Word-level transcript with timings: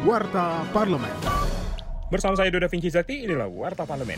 Warta 0.00 0.64
Parlemen. 0.72 1.12
Bersama 2.08 2.32
saya 2.32 2.48
Doda 2.48 2.72
Vinci 2.72 2.88
Zakti, 2.88 3.20
inilah 3.20 3.52
Warta 3.52 3.84
Parlemen. 3.84 4.16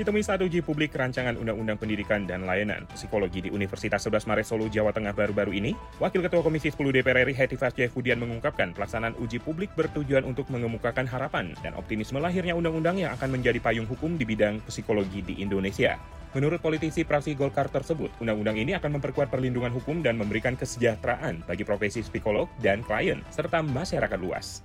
Ditemui 0.00 0.24
saat 0.24 0.40
uji 0.40 0.64
publik 0.64 0.96
rancangan 0.96 1.36
Undang-Undang 1.36 1.76
Pendidikan 1.76 2.24
dan 2.24 2.48
Layanan 2.48 2.88
Psikologi 2.96 3.44
di 3.44 3.52
Universitas 3.52 4.00
11 4.08 4.24
Maret 4.24 4.46
Solo, 4.48 4.64
Jawa 4.72 4.96
Tengah 4.96 5.12
baru-baru 5.12 5.52
ini, 5.60 5.76
Wakil 6.00 6.24
Ketua 6.24 6.40
Komisi 6.40 6.72
10 6.72 6.88
DPR 6.88 7.28
RI 7.28 7.36
Heti 7.36 7.60
Fasjefudian 7.60 8.16
mengungkapkan 8.16 8.72
pelaksanaan 8.72 9.12
uji 9.20 9.44
publik 9.44 9.68
bertujuan 9.76 10.24
untuk 10.24 10.48
mengemukakan 10.48 11.04
harapan 11.04 11.52
dan 11.60 11.76
optimisme 11.76 12.16
lahirnya 12.16 12.56
undang-undang 12.56 12.96
yang 12.96 13.12
akan 13.12 13.28
menjadi 13.36 13.60
payung 13.60 13.84
hukum 13.84 14.16
di 14.16 14.24
bidang 14.24 14.64
psikologi 14.72 15.20
di 15.20 15.44
Indonesia. 15.44 16.00
Menurut 16.30 16.62
politisi 16.62 17.02
praksi 17.02 17.34
Golkar 17.34 17.68
tersebut, 17.68 18.08
undang-undang 18.22 18.54
ini 18.54 18.72
akan 18.78 18.96
memperkuat 18.96 19.34
perlindungan 19.34 19.74
hukum 19.74 19.98
dan 19.98 20.14
memberikan 20.14 20.56
kesejahteraan 20.56 21.42
bagi 21.42 21.66
profesi 21.66 22.06
psikolog 22.06 22.46
dan 22.62 22.86
klien, 22.86 23.20
serta 23.34 23.60
masyarakat 23.66 24.16
luas. 24.16 24.62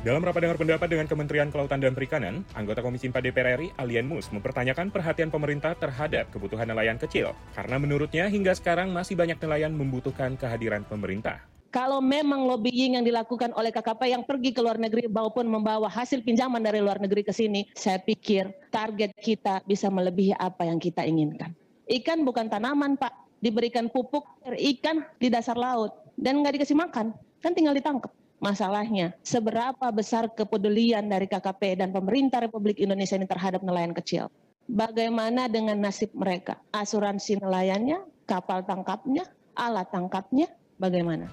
Dalam 0.00 0.24
rapat 0.24 0.48
dengar 0.48 0.56
pendapat 0.56 0.88
dengan 0.88 1.04
Kementerian 1.04 1.52
Kelautan 1.52 1.76
dan 1.76 1.92
Perikanan, 1.92 2.40
anggota 2.56 2.80
Komisi 2.80 3.12
4 3.12 3.20
DPR 3.20 3.60
RI, 3.60 3.68
Alian 3.76 4.08
Mus, 4.08 4.32
mempertanyakan 4.32 4.88
perhatian 4.88 5.28
pemerintah 5.28 5.76
terhadap 5.76 6.32
kebutuhan 6.32 6.64
nelayan 6.72 6.96
kecil, 6.96 7.36
karena 7.52 7.76
menurutnya 7.76 8.24
hingga 8.32 8.56
sekarang 8.56 8.96
masih 8.96 9.12
banyak 9.12 9.36
nelayan 9.36 9.76
membutuhkan 9.76 10.40
kehadiran 10.40 10.88
pemerintah 10.88 11.44
kalau 11.70 12.02
memang 12.02 12.50
lobbying 12.50 12.98
yang 12.98 13.06
dilakukan 13.06 13.54
oleh 13.54 13.70
KKP 13.70 14.10
yang 14.10 14.26
pergi 14.26 14.50
ke 14.50 14.58
luar 14.58 14.74
negeri 14.74 15.06
maupun 15.06 15.46
membawa 15.46 15.86
hasil 15.86 16.26
pinjaman 16.26 16.58
dari 16.58 16.82
luar 16.82 16.98
negeri 16.98 17.22
ke 17.22 17.30
sini, 17.30 17.62
saya 17.78 18.02
pikir 18.02 18.50
target 18.74 19.14
kita 19.14 19.62
bisa 19.70 19.86
melebihi 19.86 20.34
apa 20.34 20.66
yang 20.66 20.82
kita 20.82 21.06
inginkan. 21.06 21.54
Ikan 21.86 22.26
bukan 22.26 22.50
tanaman, 22.50 22.98
Pak. 22.98 23.14
Diberikan 23.38 23.86
pupuk 23.86 24.26
ikan 24.50 25.06
di 25.22 25.30
dasar 25.30 25.54
laut 25.54 25.94
dan 26.18 26.42
nggak 26.42 26.58
dikasih 26.58 26.74
makan, 26.74 27.14
kan 27.38 27.54
tinggal 27.54 27.70
ditangkap. 27.70 28.10
Masalahnya, 28.40 29.12
seberapa 29.20 29.92
besar 29.92 30.32
kepedulian 30.32 31.04
dari 31.04 31.28
KKP 31.28 31.76
dan 31.76 31.92
pemerintah 31.92 32.40
Republik 32.40 32.80
Indonesia 32.80 33.12
ini 33.12 33.28
terhadap 33.28 33.60
nelayan 33.60 33.92
kecil? 33.92 34.32
Bagaimana 34.64 35.44
dengan 35.44 35.76
nasib 35.76 36.08
mereka? 36.16 36.56
Asuransi 36.72 37.36
nelayannya, 37.36 38.00
kapal 38.24 38.64
tangkapnya, 38.64 39.28
alat 39.52 39.92
tangkapnya, 39.92 40.48
bagaimana? 40.80 41.28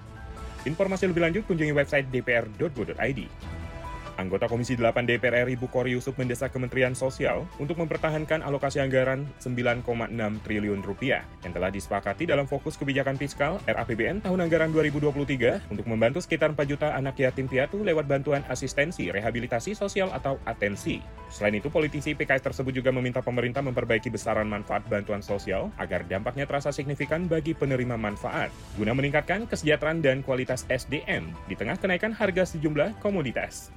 Informasi 0.67 1.07
lebih 1.07 1.23
lanjut 1.23 1.43
kunjungi 1.47 1.71
website 1.71 2.11
dpr.go.id. 2.11 3.19
Anggota 4.17 4.49
Komisi 4.49 4.73
8 4.73 5.05
DPR 5.05 5.45
RI 5.45 5.53
Bukhari 5.53 5.93
Yusuf 5.93 6.17
mendesak 6.17 6.49
Kementerian 6.49 6.97
Sosial 6.97 7.45
untuk 7.61 7.77
mempertahankan 7.77 8.41
alokasi 8.41 8.81
anggaran 8.81 9.29
9,6 9.37 9.85
triliun 10.41 10.81
rupiah 10.81 11.21
yang 11.45 11.53
telah 11.53 11.69
disepakati 11.69 12.25
dalam 12.25 12.49
fokus 12.49 12.73
kebijakan 12.81 13.13
fiskal 13.15 13.61
RAPBN 13.69 14.25
tahun 14.25 14.49
anggaran 14.49 14.73
2023 14.73 15.69
untuk 15.69 15.85
membantu 15.85 16.19
sekitar 16.25 16.57
4 16.57 16.65
juta 16.65 16.97
anak 16.97 17.21
yatim 17.21 17.45
piatu 17.45 17.85
lewat 17.85 18.09
bantuan 18.09 18.41
asistensi 18.49 19.13
rehabilitasi 19.13 19.77
sosial 19.77 20.09
atau 20.09 20.41
atensi. 20.49 20.97
Selain 21.29 21.53
itu, 21.53 21.69
politisi 21.69 22.17
PKS 22.17 22.41
tersebut 22.49 22.73
juga 22.73 22.89
meminta 22.89 23.21
pemerintah 23.21 23.61
memperbaiki 23.61 24.09
besaran 24.09 24.49
manfaat 24.49 24.81
bantuan 24.89 25.21
sosial 25.21 25.69
agar 25.77 26.07
dampaknya 26.07 26.49
terasa 26.49 26.73
signifikan 26.73 27.29
bagi 27.29 27.53
penerima 27.53 27.99
manfaat, 27.99 28.49
guna 28.79 28.95
meningkatkan 28.97 29.45
kesejahteraan 29.45 30.01
dan 30.01 30.25
kualitas 30.25 30.65
SDM 30.71 31.29
di 31.45 31.53
tengah 31.53 31.77
kenaikan 31.77 32.15
harga 32.15 32.57
sejumlah 32.57 32.97
komoditas. 33.03 33.76